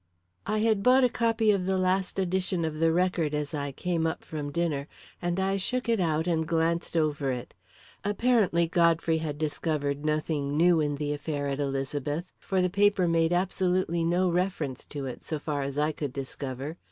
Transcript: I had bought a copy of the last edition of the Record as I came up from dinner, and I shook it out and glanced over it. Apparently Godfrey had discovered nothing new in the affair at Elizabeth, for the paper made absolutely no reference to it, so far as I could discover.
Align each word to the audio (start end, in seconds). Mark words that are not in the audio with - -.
I 0.47 0.57
had 0.61 0.81
bought 0.81 1.03
a 1.03 1.09
copy 1.09 1.51
of 1.51 1.67
the 1.67 1.77
last 1.77 2.17
edition 2.17 2.65
of 2.65 2.79
the 2.79 2.91
Record 2.91 3.35
as 3.35 3.53
I 3.53 3.71
came 3.71 4.07
up 4.07 4.23
from 4.23 4.51
dinner, 4.51 4.87
and 5.21 5.39
I 5.39 5.57
shook 5.57 5.87
it 5.87 5.99
out 5.99 6.25
and 6.25 6.47
glanced 6.47 6.97
over 6.97 7.31
it. 7.31 7.53
Apparently 8.03 8.65
Godfrey 8.67 9.19
had 9.19 9.37
discovered 9.37 10.03
nothing 10.03 10.57
new 10.57 10.79
in 10.79 10.95
the 10.95 11.13
affair 11.13 11.47
at 11.49 11.59
Elizabeth, 11.59 12.25
for 12.39 12.63
the 12.63 12.67
paper 12.71 13.07
made 13.07 13.31
absolutely 13.31 14.03
no 14.03 14.27
reference 14.27 14.85
to 14.85 15.05
it, 15.05 15.23
so 15.23 15.37
far 15.37 15.61
as 15.61 15.77
I 15.77 15.91
could 15.91 16.13
discover. 16.13 16.77